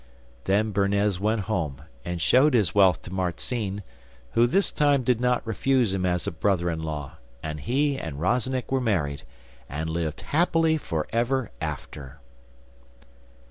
Then 0.45 0.71
Bernez 0.71 1.19
went 1.19 1.41
home, 1.41 1.83
and 2.03 2.19
showed 2.19 2.55
his 2.55 2.73
wealth 2.73 3.03
to 3.03 3.13
Marzinne, 3.13 3.83
who 4.31 4.47
this 4.47 4.71
time 4.71 5.03
did 5.03 5.21
not 5.21 5.45
refuse 5.45 5.93
him 5.93 6.07
as 6.07 6.25
a 6.25 6.31
brother 6.31 6.71
in 6.71 6.81
law, 6.81 7.17
and 7.43 7.59
he 7.59 7.99
and 7.99 8.19
Rozennik 8.19 8.71
were 8.71 8.81
married, 8.81 9.21
and 9.69 9.91
lived 9.91 10.21
happy 10.21 10.77
for 10.79 11.05
ever 11.11 11.51
after. 11.61 12.17